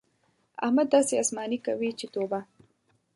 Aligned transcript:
احمد 0.65 0.87
داسې 0.95 1.13
اسماني 1.23 1.59
کوي 1.65 1.89
چې 1.99 2.05
توبه! 2.13 2.39